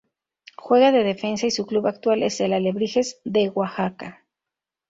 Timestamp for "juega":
0.57-0.91